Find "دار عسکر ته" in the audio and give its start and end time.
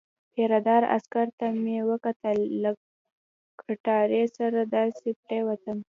0.67-1.45